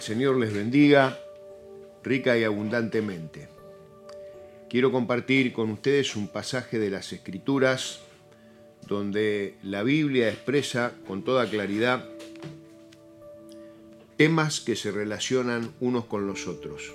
el 0.00 0.04
Señor 0.04 0.38
les 0.38 0.54
bendiga 0.54 1.20
rica 2.02 2.38
y 2.38 2.44
abundantemente. 2.44 3.48
Quiero 4.70 4.90
compartir 4.90 5.52
con 5.52 5.70
ustedes 5.70 6.16
un 6.16 6.28
pasaje 6.28 6.78
de 6.78 6.88
las 6.88 7.12
Escrituras 7.12 8.00
donde 8.88 9.58
la 9.62 9.82
Biblia 9.82 10.30
expresa 10.30 10.94
con 11.06 11.22
toda 11.22 11.50
claridad 11.50 12.08
temas 14.16 14.62
que 14.62 14.74
se 14.74 14.90
relacionan 14.90 15.74
unos 15.80 16.06
con 16.06 16.26
los 16.26 16.46
otros. 16.46 16.94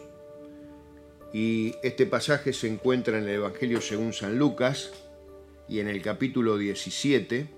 Y 1.32 1.75
este 1.83 2.07
pasaje 2.07 2.54
se 2.54 2.68
encuentra 2.68 3.19
en 3.19 3.25
el 3.25 3.36
Evangelio 3.36 3.82
según 3.82 4.14
San 4.14 4.39
Lucas 4.39 4.93
y 5.69 5.78
en 5.78 5.89
el 5.89 6.01
capítulo 6.01 6.57
17 6.57 7.50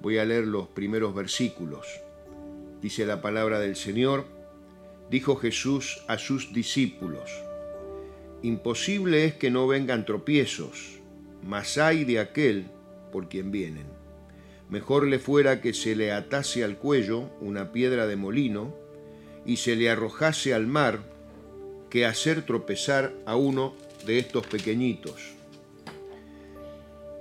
voy 0.00 0.18
a 0.18 0.24
leer 0.24 0.46
los 0.46 0.68
primeros 0.68 1.12
versículos. 1.12 1.88
Dice 2.80 3.04
la 3.04 3.20
palabra 3.20 3.58
del 3.58 3.74
Señor, 3.74 4.38
dijo 5.10 5.36
Jesús 5.36 6.02
a 6.06 6.18
sus 6.18 6.52
discípulos, 6.52 7.30
imposible 8.42 9.24
es 9.24 9.34
que 9.34 9.50
no 9.50 9.66
vengan 9.66 10.06
tropiezos, 10.06 11.00
mas 11.42 11.78
hay 11.78 12.04
de 12.04 12.20
aquel 12.20 12.66
por 13.12 13.28
quien 13.28 13.50
vienen. 13.50 13.86
Mejor 14.68 15.06
le 15.08 15.18
fuera 15.18 15.60
que 15.60 15.74
se 15.74 15.96
le 15.96 16.12
atase 16.12 16.62
al 16.62 16.78
cuello 16.78 17.28
una 17.40 17.72
piedra 17.72 18.06
de 18.06 18.14
molino 18.14 18.74
y 19.44 19.56
se 19.56 19.74
le 19.74 19.90
arrojase 19.90 20.54
al 20.54 20.68
mar 20.68 21.00
que 21.90 22.06
hacer 22.06 22.46
tropezar 22.46 23.12
a 23.26 23.34
uno 23.34 23.74
de 24.06 24.18
estos 24.18 24.46
pequeñitos. 24.46 25.32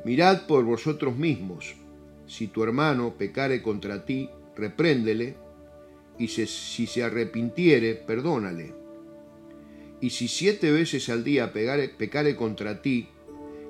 Mirad 0.05 0.45
por 0.45 0.63
vosotros 0.63 1.17
mismos, 1.17 1.73
si 2.27 2.47
tu 2.47 2.63
hermano 2.63 3.15
pecare 3.17 3.63
contra 3.63 4.05
ti, 4.05 4.29
repréndele, 4.55 5.35
y 6.19 6.27
si 6.27 6.85
se 6.85 7.01
arrepintiere, 7.01 7.95
perdónale. 7.95 8.73
Y 10.01 10.11
si 10.11 10.27
siete 10.27 10.71
veces 10.71 11.09
al 11.09 11.23
día 11.23 11.53
pecare 11.53 12.35
contra 12.35 12.81
ti, 12.81 13.07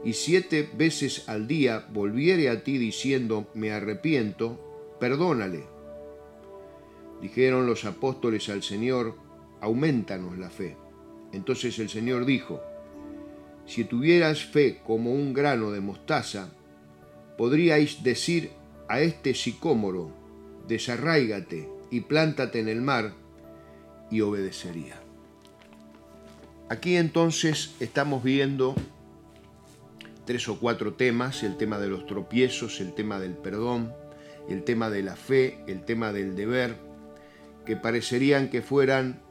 y 0.03 0.13
siete 0.13 0.67
veces 0.75 1.29
al 1.29 1.47
día 1.47 1.85
volviere 1.93 2.49
a 2.49 2.63
ti 2.63 2.77
diciendo, 2.77 3.47
me 3.53 3.71
arrepiento, 3.71 4.97
perdónale. 4.99 5.65
Dijeron 7.21 7.67
los 7.67 7.85
apóstoles 7.85 8.49
al 8.49 8.63
Señor, 8.63 9.15
aumentanos 9.61 10.37
la 10.37 10.49
fe. 10.49 10.75
Entonces 11.31 11.77
el 11.79 11.89
Señor 11.89 12.25
dijo, 12.25 12.61
si 13.65 13.83
tuvieras 13.83 14.43
fe 14.45 14.81
como 14.83 15.13
un 15.13 15.33
grano 15.33 15.69
de 15.71 15.81
mostaza, 15.81 16.51
podríais 17.37 18.01
decir 18.01 18.51
a 18.87 19.01
este 19.01 19.35
sicómoro, 19.35 20.11
desarráigate 20.67 21.78
y 21.91 22.01
plántate 22.01 22.59
en 22.59 22.69
el 22.69 22.81
mar, 22.81 23.13
y 24.11 24.21
obedecería. 24.21 24.95
Aquí 26.69 26.97
entonces 26.97 27.75
estamos 27.79 28.23
viendo 28.23 28.75
tres 30.25 30.47
o 30.47 30.59
cuatro 30.59 30.93
temas, 30.93 31.41
el 31.43 31.57
tema 31.57 31.79
de 31.79 31.87
los 31.87 32.05
tropiezos, 32.05 32.79
el 32.79 32.93
tema 32.93 33.19
del 33.19 33.33
perdón, 33.33 33.93
el 34.47 34.63
tema 34.63 34.89
de 34.89 35.01
la 35.01 35.15
fe, 35.15 35.63
el 35.67 35.83
tema 35.83 36.13
del 36.13 36.35
deber, 36.35 36.75
que 37.65 37.75
parecerían 37.75 38.49
que 38.49 38.61
fueran 38.61 39.21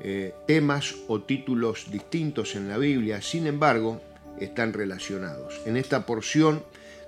eh, 0.00 0.34
temas 0.46 0.94
o 1.08 1.22
títulos 1.22 1.90
distintos 1.90 2.54
en 2.54 2.68
la 2.68 2.78
Biblia, 2.78 3.22
sin 3.22 3.46
embargo, 3.46 4.00
están 4.38 4.72
relacionados. 4.74 5.60
En 5.64 5.76
esta 5.76 6.06
porción 6.06 6.62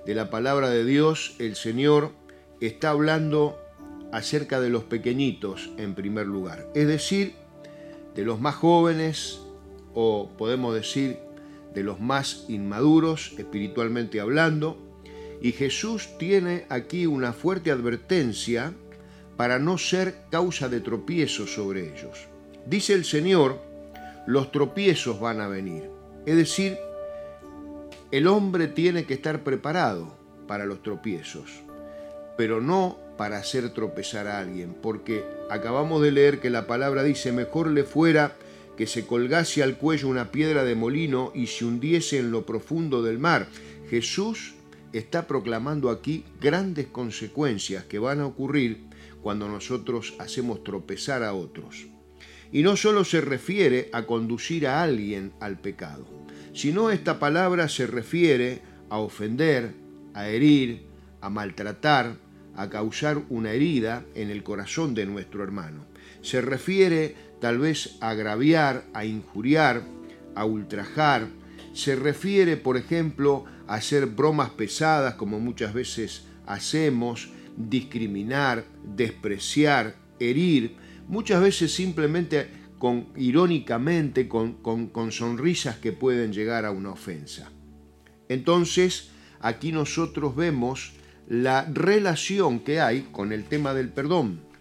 de 0.05 0.15
la 0.15 0.29
palabra 0.29 0.69
de 0.69 0.83
Dios, 0.83 1.35
el 1.37 1.55
Señor 1.55 2.11
está 2.59 2.89
hablando 2.89 3.60
acerca 4.11 4.59
de 4.59 4.69
los 4.69 4.83
pequeñitos 4.83 5.71
en 5.77 5.95
primer 5.95 6.27
lugar, 6.27 6.67
es 6.75 6.87
decir, 6.87 7.35
de 8.15 8.25
los 8.25 8.39
más 8.41 8.55
jóvenes 8.55 9.39
o 9.93 10.29
podemos 10.37 10.73
decir 10.73 11.17
de 11.73 11.83
los 11.83 11.99
más 11.99 12.45
inmaduros 12.49 13.33
espiritualmente 13.37 14.19
hablando, 14.19 14.77
y 15.41 15.53
Jesús 15.53 16.09
tiene 16.19 16.65
aquí 16.69 17.05
una 17.05 17.33
fuerte 17.33 17.71
advertencia 17.71 18.73
para 19.37 19.57
no 19.57 19.77
ser 19.77 20.15
causa 20.29 20.69
de 20.69 20.81
tropiezos 20.81 21.53
sobre 21.53 21.91
ellos. 21.93 22.27
Dice 22.67 22.93
el 22.93 23.05
Señor, 23.05 23.59
los 24.27 24.51
tropiezos 24.51 25.19
van 25.19 25.41
a 25.41 25.47
venir, 25.47 25.89
es 26.25 26.35
decir, 26.35 26.77
el 28.11 28.27
hombre 28.27 28.67
tiene 28.67 29.05
que 29.05 29.13
estar 29.13 29.43
preparado 29.43 30.15
para 30.47 30.65
los 30.65 30.83
tropiezos, 30.83 31.63
pero 32.37 32.61
no 32.61 32.97
para 33.17 33.37
hacer 33.37 33.69
tropezar 33.69 34.27
a 34.27 34.39
alguien, 34.39 34.75
porque 34.81 35.23
acabamos 35.49 36.01
de 36.01 36.11
leer 36.11 36.39
que 36.39 36.49
la 36.49 36.67
palabra 36.67 37.03
dice, 37.03 37.31
mejor 37.31 37.69
le 37.69 37.83
fuera 37.83 38.35
que 38.77 38.87
se 38.87 39.05
colgase 39.05 39.61
al 39.61 39.77
cuello 39.77 40.07
una 40.07 40.31
piedra 40.31 40.63
de 40.63 40.75
molino 40.75 41.31
y 41.35 41.47
se 41.47 41.65
hundiese 41.65 42.17
en 42.17 42.31
lo 42.31 42.45
profundo 42.45 43.03
del 43.03 43.19
mar. 43.19 43.47
Jesús 43.89 44.55
está 44.93 45.27
proclamando 45.27 45.89
aquí 45.89 46.23
grandes 46.39 46.87
consecuencias 46.87 47.85
que 47.85 47.99
van 47.99 48.21
a 48.21 48.25
ocurrir 48.25 48.79
cuando 49.21 49.47
nosotros 49.47 50.15
hacemos 50.19 50.63
tropezar 50.63 51.23
a 51.23 51.33
otros. 51.33 51.87
Y 52.51 52.63
no 52.63 52.75
solo 52.75 53.05
se 53.05 53.21
refiere 53.21 53.89
a 53.93 54.05
conducir 54.05 54.67
a 54.67 54.81
alguien 54.81 55.31
al 55.39 55.59
pecado, 55.59 56.05
sino 56.53 56.89
esta 56.89 57.19
palabra 57.19 57.69
se 57.69 57.87
refiere 57.87 58.61
a 58.89 58.97
ofender, 58.99 59.73
a 60.13 60.27
herir, 60.27 60.90
a 61.21 61.29
maltratar, 61.29 62.17
a 62.55 62.69
causar 62.69 63.21
una 63.29 63.51
herida 63.51 64.03
en 64.15 64.29
el 64.29 64.43
corazón 64.43 64.93
de 64.93 65.05
nuestro 65.05 65.43
hermano. 65.43 65.85
Se 66.21 66.41
refiere 66.41 67.15
tal 67.39 67.59
vez 67.59 67.97
a 68.01 68.09
agraviar, 68.09 68.85
a 68.93 69.05
injuriar, 69.05 69.83
a 70.35 70.45
ultrajar. 70.45 71.27
Se 71.73 71.95
refiere, 71.95 72.57
por 72.57 72.77
ejemplo, 72.77 73.45
a 73.67 73.75
hacer 73.75 74.05
bromas 74.05 74.49
pesadas 74.51 75.15
como 75.15 75.39
muchas 75.39 75.73
veces 75.73 76.25
hacemos, 76.45 77.29
discriminar, 77.55 78.65
despreciar, 78.83 79.95
herir, 80.19 80.75
muchas 81.07 81.41
veces 81.41 81.73
simplemente 81.73 82.49
con, 82.77 83.07
irónicamente, 83.15 84.27
con, 84.27 84.53
con 84.53 85.11
sonrisas 85.11 85.77
que 85.77 85.91
pueden 85.91 86.33
llegar 86.33 86.65
a 86.65 86.71
una 86.71 86.91
ofensa. 86.91 87.51
Entonces, 88.27 89.11
aquí 89.39 89.71
nosotros 89.71 90.35
vemos 90.35 90.93
la 91.31 91.63
relación 91.63 92.59
que 92.59 92.81
hay 92.81 93.07
con 93.11 93.31
el 93.31 93.45
tema 93.45 93.73
del 93.73 93.87
perdón 93.87 94.51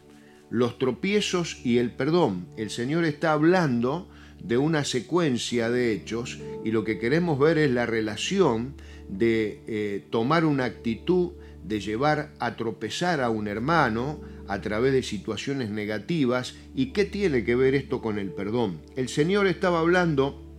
los 0.50 0.78
tropiezos 0.78 1.58
y 1.64 1.78
el 1.78 1.92
perdón. 1.92 2.46
El 2.56 2.70
Señor 2.70 3.04
está 3.04 3.32
hablando 3.32 4.08
de 4.42 4.58
una 4.58 4.84
secuencia 4.84 5.70
de 5.70 5.92
hechos 5.92 6.38
y 6.64 6.72
lo 6.72 6.84
que 6.84 6.98
queremos 6.98 7.38
ver 7.38 7.56
es 7.58 7.70
la 7.70 7.86
relación 7.86 8.74
de 9.08 9.62
eh, 9.66 10.06
tomar 10.10 10.44
una 10.44 10.64
actitud 10.64 11.32
de 11.64 11.80
llevar 11.80 12.32
a 12.38 12.56
tropezar 12.56 13.20
a 13.20 13.30
un 13.30 13.46
hermano 13.46 14.20
a 14.48 14.60
través 14.60 14.92
de 14.92 15.02
situaciones 15.02 15.70
negativas 15.70 16.54
y 16.74 16.86
qué 16.86 17.04
tiene 17.04 17.44
que 17.44 17.54
ver 17.54 17.74
esto 17.74 18.00
con 18.00 18.18
el 18.18 18.30
perdón. 18.30 18.80
El 18.96 19.08
Señor 19.08 19.46
estaba 19.46 19.80
hablando 19.80 20.49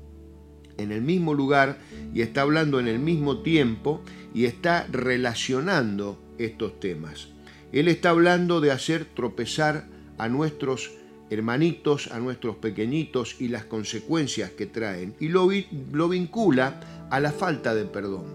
en 0.81 0.91
el 0.91 1.01
mismo 1.01 1.33
lugar 1.33 1.79
y 2.13 2.21
está 2.21 2.41
hablando 2.41 2.79
en 2.79 2.87
el 2.87 2.99
mismo 2.99 3.39
tiempo 3.39 4.01
y 4.33 4.45
está 4.45 4.87
relacionando 4.91 6.19
estos 6.37 6.79
temas. 6.79 7.29
Él 7.71 7.87
está 7.87 8.09
hablando 8.09 8.59
de 8.59 8.71
hacer 8.71 9.05
tropezar 9.05 9.87
a 10.17 10.27
nuestros 10.27 10.91
hermanitos, 11.29 12.11
a 12.11 12.19
nuestros 12.19 12.57
pequeñitos 12.57 13.37
y 13.39 13.47
las 13.47 13.63
consecuencias 13.63 14.51
que 14.51 14.65
traen. 14.65 15.15
Y 15.19 15.29
lo, 15.29 15.49
lo 15.93 16.09
vincula 16.09 17.07
a 17.09 17.19
la 17.19 17.31
falta 17.31 17.73
de 17.73 17.85
perdón. 17.85 18.25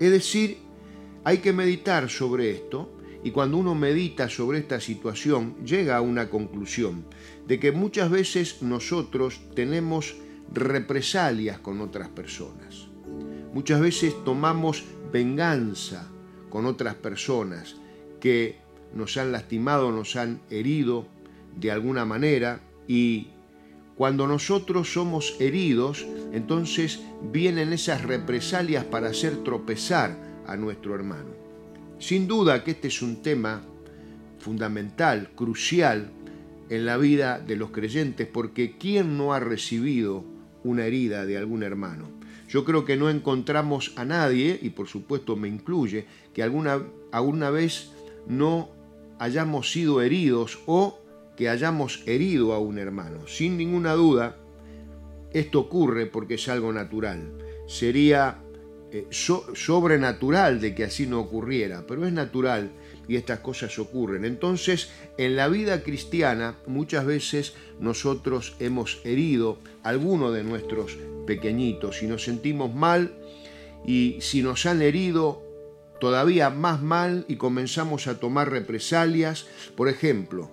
Es 0.00 0.10
decir, 0.10 0.58
hay 1.24 1.38
que 1.38 1.52
meditar 1.52 2.10
sobre 2.10 2.50
esto 2.50 2.92
y 3.24 3.30
cuando 3.30 3.56
uno 3.58 3.76
medita 3.76 4.28
sobre 4.28 4.58
esta 4.58 4.80
situación 4.80 5.54
llega 5.64 5.96
a 5.96 6.00
una 6.00 6.28
conclusión 6.28 7.04
de 7.46 7.60
que 7.60 7.70
muchas 7.70 8.10
veces 8.10 8.62
nosotros 8.62 9.40
tenemos 9.54 10.16
represalias 10.54 11.58
con 11.58 11.80
otras 11.80 12.08
personas. 12.08 12.88
Muchas 13.52 13.80
veces 13.80 14.14
tomamos 14.24 14.84
venganza 15.12 16.08
con 16.48 16.66
otras 16.66 16.94
personas 16.94 17.76
que 18.20 18.56
nos 18.94 19.16
han 19.16 19.32
lastimado, 19.32 19.90
nos 19.90 20.16
han 20.16 20.40
herido 20.50 21.06
de 21.56 21.70
alguna 21.70 22.04
manera 22.04 22.60
y 22.86 23.28
cuando 23.96 24.26
nosotros 24.26 24.92
somos 24.92 25.36
heridos, 25.38 26.06
entonces 26.32 27.00
vienen 27.30 27.72
esas 27.72 28.02
represalias 28.02 28.84
para 28.84 29.08
hacer 29.08 29.44
tropezar 29.44 30.16
a 30.46 30.56
nuestro 30.56 30.94
hermano. 30.94 31.30
Sin 31.98 32.26
duda 32.26 32.64
que 32.64 32.72
este 32.72 32.88
es 32.88 33.02
un 33.02 33.22
tema 33.22 33.62
fundamental, 34.38 35.30
crucial 35.36 36.10
en 36.68 36.86
la 36.86 36.96
vida 36.96 37.38
de 37.38 37.56
los 37.56 37.70
creyentes, 37.70 38.26
porque 38.26 38.76
¿quién 38.78 39.16
no 39.18 39.34
ha 39.34 39.40
recibido 39.40 40.24
una 40.64 40.86
herida 40.86 41.26
de 41.26 41.36
algún 41.36 41.62
hermano? 41.62 42.08
Yo 42.48 42.64
creo 42.64 42.84
que 42.84 42.96
no 42.96 43.08
encontramos 43.08 43.92
a 43.96 44.04
nadie, 44.04 44.58
y 44.60 44.70
por 44.70 44.86
supuesto 44.86 45.36
me 45.36 45.48
incluye, 45.48 46.06
que 46.34 46.42
alguna, 46.42 46.82
alguna 47.10 47.50
vez 47.50 47.92
no 48.26 48.68
hayamos 49.18 49.72
sido 49.72 50.02
heridos 50.02 50.58
o 50.66 50.98
que 51.36 51.48
hayamos 51.48 52.02
herido 52.06 52.52
a 52.52 52.58
un 52.58 52.78
hermano. 52.78 53.26
Sin 53.26 53.56
ninguna 53.56 53.92
duda, 53.94 54.36
esto 55.32 55.60
ocurre 55.60 56.06
porque 56.06 56.34
es 56.34 56.48
algo 56.48 56.72
natural. 56.72 57.32
Sería 57.66 58.42
eh, 58.90 59.06
sobrenatural 59.10 60.60
de 60.60 60.74
que 60.74 60.84
así 60.84 61.06
no 61.06 61.20
ocurriera, 61.20 61.86
pero 61.86 62.06
es 62.06 62.12
natural 62.12 62.72
y 63.08 63.16
estas 63.16 63.40
cosas 63.40 63.78
ocurren. 63.78 64.24
Entonces, 64.24 64.90
en 65.18 65.36
la 65.36 65.48
vida 65.48 65.82
cristiana 65.82 66.56
muchas 66.66 67.04
veces 67.04 67.54
nosotros 67.80 68.54
hemos 68.58 69.00
herido 69.04 69.58
a 69.82 69.90
alguno 69.90 70.30
de 70.30 70.44
nuestros 70.44 70.96
pequeñitos 71.26 72.02
y 72.02 72.06
nos 72.06 72.24
sentimos 72.24 72.74
mal 72.74 73.14
y 73.84 74.18
si 74.20 74.42
nos 74.42 74.66
han 74.66 74.82
herido 74.82 75.42
todavía 76.00 76.50
más 76.50 76.82
mal 76.82 77.24
y 77.28 77.36
comenzamos 77.36 78.06
a 78.06 78.18
tomar 78.18 78.50
represalias, 78.50 79.46
por 79.76 79.88
ejemplo, 79.88 80.50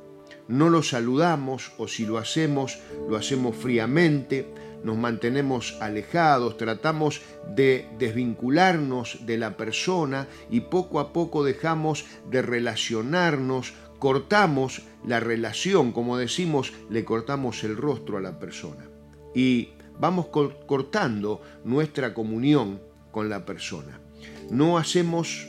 no 0.50 0.69
lo 0.69 0.81
saludamos 0.81 1.72
o 1.78 1.88
si 1.88 2.06
lo 2.06 2.18
hacemos, 2.18 2.80
lo 3.07 3.16
hacemos 3.16 3.56
fríamente, 3.56 4.51
nos 4.84 4.98
mantenemos 4.98 5.78
alejados, 5.80 6.57
tratamos 6.57 7.22
de 7.48 7.88
desvincularnos 8.00 9.25
de 9.28 9.38
la 9.38 9.56
persona 9.56 10.28
y 10.50 10.62
poco 10.62 11.00
a 11.00 11.13
poco 11.13 11.44
dejamos 11.44 12.06
de 12.31 12.42
relacionarnos, 12.42 13.74
cortamos 14.00 14.81
la 15.06 15.19
relación, 15.19 15.92
como 15.92 16.18
decimos, 16.18 16.74
le 16.90 17.06
cortamos 17.06 17.63
el 17.63 17.78
rostro 17.78 18.18
a 18.18 18.22
la 18.22 18.40
persona. 18.40 18.90
Y 19.36 19.69
vamos 20.00 20.28
cortando 20.28 21.42
nuestra 21.63 22.16
comunión 22.16 22.81
con 23.12 23.30
la 23.30 23.45
persona. 23.45 24.02
No 24.50 24.80
hacemos 24.80 25.48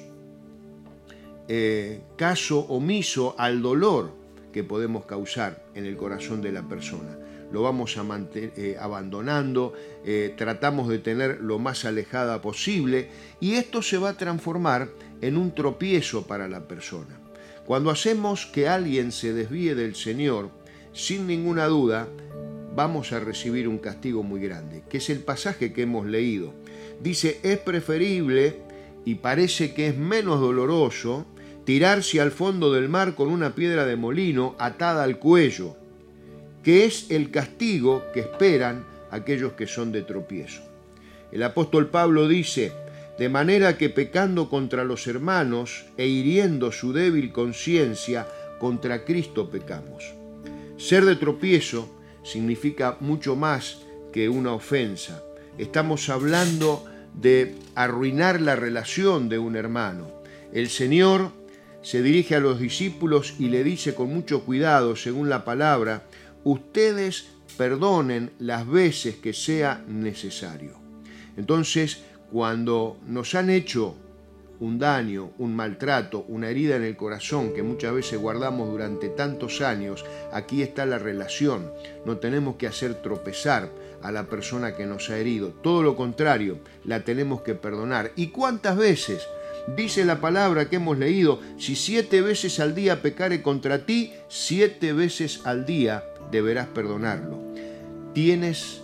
eh, 1.48 2.02
caso 2.16 2.60
omiso 2.60 3.34
al 3.38 3.62
dolor 3.62 4.19
que 4.52 4.64
podemos 4.64 5.04
causar 5.04 5.64
en 5.74 5.86
el 5.86 5.96
corazón 5.96 6.42
de 6.42 6.52
la 6.52 6.62
persona 6.62 7.18
lo 7.52 7.62
vamos 7.62 7.96
eh, 8.34 8.76
abandonando, 8.78 9.72
eh, 10.04 10.34
tratamos 10.36 10.88
de 10.88 10.98
tener 10.98 11.40
lo 11.40 11.58
más 11.58 11.84
alejada 11.84 12.40
posible 12.40 13.08
y 13.40 13.54
esto 13.54 13.82
se 13.82 13.98
va 13.98 14.10
a 14.10 14.16
transformar 14.16 14.88
en 15.20 15.36
un 15.36 15.54
tropiezo 15.54 16.26
para 16.26 16.48
la 16.48 16.66
persona. 16.68 17.18
Cuando 17.66 17.90
hacemos 17.90 18.46
que 18.46 18.68
alguien 18.68 19.12
se 19.12 19.32
desvíe 19.32 19.74
del 19.74 19.94
Señor, 19.94 20.50
sin 20.92 21.26
ninguna 21.26 21.66
duda, 21.66 22.08
vamos 22.74 23.12
a 23.12 23.20
recibir 23.20 23.68
un 23.68 23.78
castigo 23.78 24.22
muy 24.22 24.40
grande, 24.40 24.82
que 24.88 24.98
es 24.98 25.10
el 25.10 25.20
pasaje 25.20 25.72
que 25.72 25.82
hemos 25.82 26.06
leído. 26.06 26.52
Dice, 27.00 27.38
es 27.42 27.58
preferible 27.58 28.58
y 29.04 29.16
parece 29.16 29.72
que 29.74 29.88
es 29.88 29.96
menos 29.96 30.40
doloroso 30.40 31.26
tirarse 31.64 32.20
al 32.20 32.30
fondo 32.30 32.72
del 32.72 32.88
mar 32.88 33.14
con 33.14 33.28
una 33.28 33.54
piedra 33.54 33.84
de 33.86 33.96
molino 33.96 34.56
atada 34.58 35.04
al 35.04 35.18
cuello 35.18 35.76
que 36.62 36.84
es 36.84 37.10
el 37.10 37.30
castigo 37.30 38.04
que 38.12 38.20
esperan 38.20 38.84
aquellos 39.10 39.52
que 39.52 39.66
son 39.66 39.92
de 39.92 40.02
tropiezo. 40.02 40.62
El 41.32 41.42
apóstol 41.42 41.88
Pablo 41.88 42.28
dice, 42.28 42.72
de 43.18 43.28
manera 43.28 43.76
que 43.76 43.88
pecando 43.88 44.48
contra 44.48 44.84
los 44.84 45.06
hermanos 45.06 45.86
e 45.96 46.06
hiriendo 46.06 46.72
su 46.72 46.92
débil 46.92 47.32
conciencia, 47.32 48.26
contra 48.58 49.04
Cristo 49.04 49.50
pecamos. 49.50 50.12
Ser 50.76 51.04
de 51.04 51.16
tropiezo 51.16 51.88
significa 52.22 52.96
mucho 53.00 53.36
más 53.36 53.78
que 54.12 54.28
una 54.28 54.52
ofensa. 54.52 55.22
Estamos 55.56 56.08
hablando 56.08 56.84
de 57.14 57.54
arruinar 57.74 58.40
la 58.40 58.56
relación 58.56 59.28
de 59.28 59.38
un 59.38 59.56
hermano. 59.56 60.08
El 60.52 60.68
Señor 60.68 61.32
se 61.82 62.02
dirige 62.02 62.34
a 62.34 62.40
los 62.40 62.60
discípulos 62.60 63.34
y 63.38 63.48
le 63.48 63.64
dice 63.64 63.94
con 63.94 64.12
mucho 64.12 64.44
cuidado, 64.44 64.96
según 64.96 65.28
la 65.28 65.44
palabra, 65.44 66.04
ustedes 66.44 67.28
perdonen 67.56 68.30
las 68.38 68.68
veces 68.68 69.16
que 69.16 69.32
sea 69.32 69.84
necesario. 69.88 70.74
Entonces, 71.36 72.02
cuando 72.30 72.98
nos 73.06 73.34
han 73.34 73.50
hecho 73.50 73.96
un 74.60 74.78
daño, 74.78 75.30
un 75.38 75.56
maltrato, 75.56 76.26
una 76.28 76.50
herida 76.50 76.76
en 76.76 76.84
el 76.84 76.96
corazón 76.96 77.54
que 77.54 77.62
muchas 77.62 77.94
veces 77.94 78.20
guardamos 78.20 78.68
durante 78.68 79.08
tantos 79.08 79.62
años, 79.62 80.04
aquí 80.32 80.62
está 80.62 80.84
la 80.84 80.98
relación. 80.98 81.72
No 82.04 82.18
tenemos 82.18 82.56
que 82.56 82.66
hacer 82.66 83.00
tropezar 83.02 83.70
a 84.02 84.12
la 84.12 84.24
persona 84.24 84.76
que 84.76 84.86
nos 84.86 85.08
ha 85.08 85.16
herido. 85.16 85.48
Todo 85.62 85.82
lo 85.82 85.96
contrario, 85.96 86.58
la 86.84 87.04
tenemos 87.04 87.40
que 87.40 87.54
perdonar. 87.54 88.12
¿Y 88.16 88.28
cuántas 88.28 88.76
veces? 88.76 89.26
Dice 89.76 90.04
la 90.04 90.20
palabra 90.20 90.68
que 90.68 90.76
hemos 90.76 90.98
leído, 90.98 91.40
si 91.56 91.76
siete 91.76 92.22
veces 92.22 92.60
al 92.60 92.74
día 92.74 93.02
pecare 93.02 93.42
contra 93.42 93.86
ti, 93.86 94.12
siete 94.28 94.92
veces 94.92 95.42
al 95.44 95.66
día 95.66 96.04
deberás 96.30 96.68
perdonarlo. 96.68 97.38
Tienes 98.14 98.82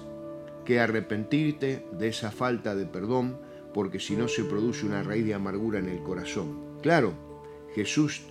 que 0.65 0.81
arrepentirte 0.81 1.87
de 1.93 2.09
esa 2.09 2.31
falta 2.31 2.75
de 2.75 2.87
perdón 2.87 3.39
porque 3.73 4.01
si 4.01 4.17
no 4.17 4.29
se 4.29 4.45
produce 4.45 4.87
una 4.87 5.03
raíz 5.03 5.27
de 5.27 5.35
amargura 5.35 5.79
en 5.79 5.89
el 5.89 6.03
corazón. 6.03 6.79
Claro, 6.83 7.15
Jesús, 7.75 8.23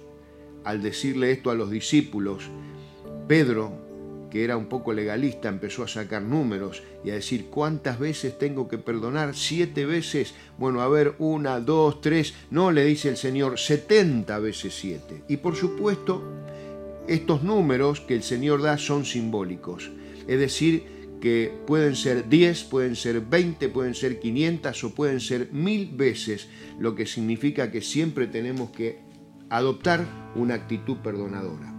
al 0.64 0.82
decirle 0.82 1.32
esto 1.32 1.52
a 1.52 1.56
los 1.56 1.70
discípulos, 1.70 2.50
Pedro, 3.28 3.85
que 4.30 4.44
era 4.44 4.58
un 4.58 4.66
poco 4.68 4.94
legalista, 4.94 5.50
empezó 5.50 5.84
a 5.84 5.88
sacar 5.88 6.22
números 6.22 6.84
y 7.04 7.10
a 7.10 7.16
decir, 7.16 7.46
¿cuántas 7.50 8.00
veces 8.00 8.38
tengo 8.38 8.68
que 8.68 8.78
perdonar? 8.78 9.36
¿Siete 9.36 9.86
veces? 9.86 10.34
Bueno, 10.58 10.82
a 10.82 10.88
ver, 10.88 11.16
una, 11.20 11.60
dos, 11.60 12.02
tres. 12.02 12.34
No, 12.50 12.72
le 12.72 12.86
dice 12.86 13.10
el 13.10 13.18
Señor, 13.18 13.60
setenta 13.60 14.40
veces 14.40 14.74
siete. 14.74 15.24
Y 15.28 15.38
por 15.38 15.56
supuesto, 15.56 16.24
estos 17.08 17.44
números 17.44 18.02
que 18.02 18.16
el 18.16 18.24
Señor 18.24 18.62
da 18.62 18.78
son 18.78 19.06
simbólicos, 19.06 19.92
es 20.28 20.40
decir, 20.40 20.96
que 21.22 21.52
pueden 21.66 21.96
ser 21.96 22.30
10, 22.30 22.64
pueden 22.66 22.96
ser 22.96 23.22
20, 23.22 23.70
pueden 23.70 23.96
ser 23.96 24.20
500 24.20 24.84
o 24.84 24.94
pueden 24.94 25.20
ser 25.20 25.50
mil 25.52 25.96
veces, 25.96 26.48
lo 26.80 26.94
que 26.94 27.06
significa 27.06 27.72
que 27.72 27.82
siempre 27.82 28.28
tenemos 28.28 28.72
que 28.72 29.00
adoptar 29.50 30.06
una 30.36 30.56
actitud 30.56 30.98
perdonadora. 30.98 31.75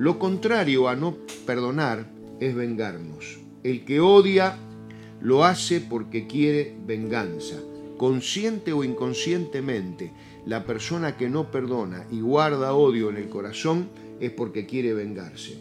Lo 0.00 0.18
contrario 0.18 0.88
a 0.88 0.96
no 0.96 1.14
perdonar 1.44 2.10
es 2.40 2.54
vengarnos. 2.54 3.38
El 3.62 3.84
que 3.84 4.00
odia 4.00 4.56
lo 5.20 5.44
hace 5.44 5.82
porque 5.82 6.26
quiere 6.26 6.74
venganza. 6.86 7.56
Consciente 7.98 8.72
o 8.72 8.82
inconscientemente, 8.82 10.10
la 10.46 10.64
persona 10.64 11.18
que 11.18 11.28
no 11.28 11.50
perdona 11.50 12.06
y 12.10 12.22
guarda 12.22 12.72
odio 12.72 13.10
en 13.10 13.18
el 13.18 13.28
corazón 13.28 13.90
es 14.20 14.30
porque 14.30 14.64
quiere 14.64 14.94
vengarse. 14.94 15.58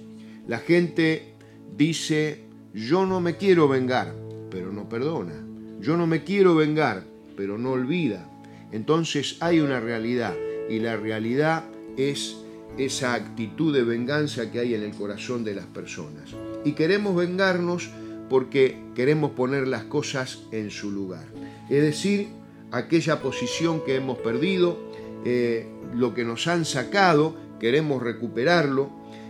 La 0.47 0.59
gente 0.59 1.33
dice, 1.75 2.45
yo 2.73 3.05
no 3.05 3.19
me 3.19 3.35
quiero 3.35 3.67
vengar, 3.67 4.15
pero 4.49 4.71
no 4.71 4.87
perdona. 4.87 5.35
Yo 5.81 5.97
no 5.97 6.07
me 6.07 6.23
quiero 6.23 6.55
vengar, 6.55 7.03
pero 7.35 7.57
no 7.57 7.71
olvida. 7.71 8.25
Entonces 8.71 9.35
hay 9.41 9.59
una 9.59 9.81
realidad 9.81 10.33
y 10.69 10.79
la 10.79 10.95
realidad 10.95 11.65
es 11.97 12.37
esa 12.77 13.13
actitud 13.13 13.73
de 13.73 13.83
venganza 13.83 14.51
que 14.51 14.59
hay 14.59 14.75
en 14.75 14.83
el 14.83 14.91
corazón 14.91 15.43
de 15.43 15.55
las 15.55 15.65
personas. 15.65 16.35
Y 16.63 16.73
queremos 16.73 17.15
vengarnos 17.15 17.89
porque 18.29 18.77
queremos 18.95 19.31
poner 19.31 19.67
las 19.67 19.83
cosas 19.83 20.43
en 20.51 20.69
su 20.69 20.91
lugar. 20.91 21.25
Es 21.69 21.81
decir, 21.81 22.27
aquella 22.71 23.21
posición 23.21 23.83
que 23.83 23.95
hemos 23.95 24.19
perdido, 24.19 24.79
eh, 25.25 25.67
lo 25.95 26.13
que 26.13 26.23
nos 26.23 26.47
han 26.47 26.65
sacado, 26.65 27.35
queremos 27.59 28.01
recuperarlo, 28.01 28.89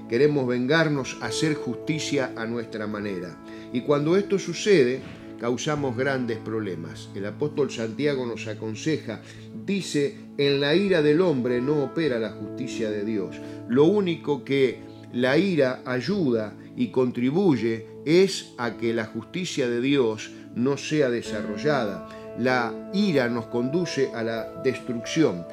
queremos 0.09 0.47
vengarnos, 0.47 1.17
hacer 1.21 1.55
justicia 1.55 2.33
a 2.35 2.45
nuestra 2.45 2.87
manera. 2.87 3.37
Y 3.71 3.81
cuando 3.81 4.17
esto 4.17 4.39
sucede, 4.39 5.01
causamos 5.39 5.95
grandes 5.95 6.37
problemas. 6.37 7.09
El 7.15 7.25
apóstol 7.25 7.71
Santiago 7.71 8.25
nos 8.25 8.47
aconseja, 8.47 9.21
dice, 9.65 10.15
en 10.37 10.61
la 10.61 10.75
ira 10.75 11.01
del 11.01 11.21
hombre 11.21 11.61
no 11.61 11.83
opera 11.83 12.19
la 12.19 12.31
justicia 12.31 12.89
de 12.91 13.03
Dios. 13.03 13.37
Lo 13.67 13.85
único 13.85 14.43
que 14.43 14.79
la 15.13 15.37
ira 15.37 15.81
ayuda 15.85 16.53
y 16.75 16.91
contribuye 16.91 17.87
es 18.05 18.53
a 18.57 18.77
que 18.77 18.93
la 18.93 19.05
justicia 19.05 19.69
de 19.69 19.81
Dios 19.81 20.31
no 20.55 20.77
sea 20.77 21.09
desarrollada. 21.09 22.07
La 22.37 22.73
ira 22.93 23.27
nos 23.27 23.45
conduce 23.47 24.11
a 24.13 24.23
la 24.23 24.61
destrucción. 24.63 25.45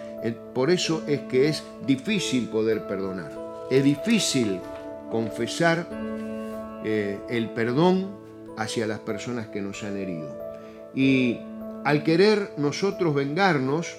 Por 0.54 0.70
eso 0.70 1.04
es 1.06 1.20
que 1.22 1.48
es 1.48 1.62
difícil 1.86 2.48
poder 2.48 2.86
perdonar. 2.86 3.32
Es 3.70 3.82
difícil 3.82 4.60
confesar 5.10 5.88
eh, 6.84 7.18
el 7.28 7.50
perdón 7.50 8.25
hacia 8.56 8.86
las 8.86 9.00
personas 9.00 9.48
que 9.48 9.60
nos 9.60 9.82
han 9.82 9.96
herido. 9.96 10.36
Y 10.94 11.38
al 11.84 12.02
querer 12.02 12.52
nosotros 12.56 13.14
vengarnos, 13.14 13.96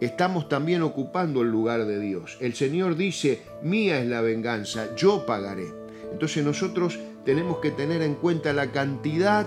estamos 0.00 0.48
también 0.48 0.82
ocupando 0.82 1.42
el 1.42 1.50
lugar 1.50 1.84
de 1.86 2.00
Dios. 2.00 2.38
El 2.40 2.54
Señor 2.54 2.96
dice, 2.96 3.42
mía 3.62 4.00
es 4.00 4.08
la 4.08 4.20
venganza, 4.20 4.94
yo 4.96 5.26
pagaré. 5.26 5.66
Entonces 6.12 6.44
nosotros 6.44 6.98
tenemos 7.24 7.58
que 7.58 7.70
tener 7.70 8.02
en 8.02 8.14
cuenta 8.14 8.52
la 8.52 8.70
cantidad 8.72 9.46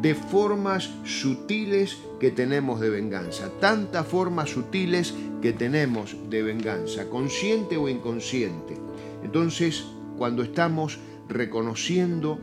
de 0.00 0.14
formas 0.14 0.90
sutiles 1.04 1.96
que 2.20 2.30
tenemos 2.30 2.80
de 2.80 2.90
venganza, 2.90 3.50
tantas 3.60 4.06
formas 4.06 4.50
sutiles 4.50 5.14
que 5.42 5.52
tenemos 5.52 6.16
de 6.28 6.42
venganza, 6.42 7.08
consciente 7.08 7.76
o 7.76 7.88
inconsciente. 7.88 8.76
Entonces, 9.24 9.84
cuando 10.16 10.42
estamos 10.42 10.98
reconociendo 11.28 12.38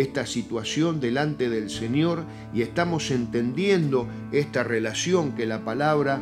esta 0.00 0.26
situación 0.26 1.00
delante 1.00 1.48
del 1.50 1.70
Señor 1.70 2.24
y 2.54 2.62
estamos 2.62 3.10
entendiendo 3.10 4.06
esta 4.30 4.62
relación 4.62 5.32
que 5.32 5.44
la 5.44 5.64
palabra 5.64 6.20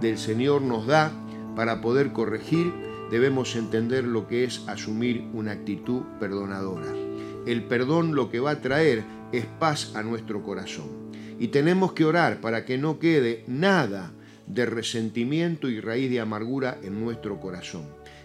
del 0.00 0.16
Señor 0.16 0.62
nos 0.62 0.86
da 0.86 1.12
para 1.54 1.82
poder 1.82 2.12
corregir, 2.12 2.72
debemos 3.10 3.54
entender 3.54 4.04
lo 4.04 4.26
que 4.26 4.44
es 4.44 4.66
asumir 4.66 5.28
una 5.34 5.52
actitud 5.52 6.02
perdonadora. 6.18 6.86
El 7.46 7.64
perdón 7.64 8.14
lo 8.14 8.30
que 8.30 8.40
va 8.40 8.52
a 8.52 8.60
traer 8.62 9.04
es 9.32 9.44
paz 9.44 9.94
a 9.94 10.02
nuestro 10.02 10.42
corazón. 10.42 10.86
Y 11.38 11.48
tenemos 11.48 11.92
que 11.92 12.04
orar 12.04 12.40
para 12.40 12.64
que 12.64 12.78
no 12.78 12.98
quede 12.98 13.44
nada 13.46 14.12
de 14.46 14.64
resentimiento 14.64 15.68
y 15.68 15.80
raíz 15.80 16.10
de 16.10 16.20
amargura 16.20 16.78
en 16.82 16.98
nuestro 17.04 17.40
corazón. 17.40 17.84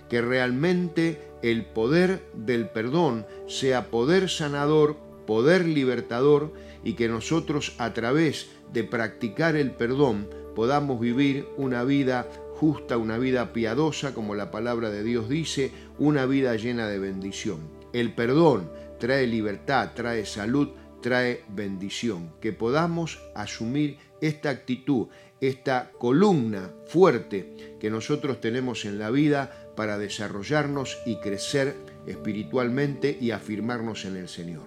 Que 0.09 0.21
realmente 0.21 1.32
el 1.43 1.65
poder 1.65 2.23
del 2.33 2.69
perdón 2.69 3.27
sea 3.47 3.91
poder 3.91 4.29
sanador, 4.29 4.97
poder 5.27 5.65
libertador 5.65 6.53
y 6.83 6.93
que 6.93 7.09
nosotros 7.09 7.75
a 7.77 7.93
través 7.93 8.49
de 8.71 8.83
practicar 8.83 9.55
el 9.55 9.71
perdón 9.71 10.29
podamos 10.55 10.99
vivir 10.99 11.45
una 11.57 11.83
vida 11.83 12.27
justa, 12.55 12.97
una 12.97 13.17
vida 13.17 13.51
piadosa, 13.51 14.13
como 14.13 14.35
la 14.35 14.51
palabra 14.51 14.89
de 14.89 15.03
Dios 15.03 15.27
dice, 15.27 15.71
una 15.99 16.25
vida 16.25 16.55
llena 16.55 16.87
de 16.87 16.99
bendición. 16.99 17.59
El 17.91 18.13
perdón 18.13 18.71
trae 18.99 19.27
libertad, 19.27 19.91
trae 19.93 20.25
salud, 20.25 20.69
trae 21.01 21.43
bendición. 21.49 22.31
Que 22.39 22.53
podamos 22.53 23.19
asumir 23.35 23.97
esta 24.23 24.49
actitud, 24.49 25.07
esta 25.41 25.91
columna 25.99 26.71
fuerte 26.87 27.77
que 27.79 27.89
nosotros 27.89 28.39
tenemos 28.39 28.85
en 28.85 28.97
la 28.97 29.11
vida 29.11 29.51
para 29.75 29.97
desarrollarnos 29.97 30.97
y 31.05 31.17
crecer 31.17 31.75
espiritualmente 32.07 33.17
y 33.19 33.31
afirmarnos 33.31 34.05
en 34.05 34.15
el 34.15 34.29
Señor. 34.29 34.63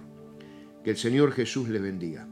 Que 0.83 0.91
el 0.91 0.97
Señor 0.97 1.31
Jesús 1.31 1.69
les 1.69 1.81
bendiga. 1.81 2.27